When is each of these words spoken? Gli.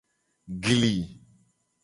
Gli. 0.63 0.97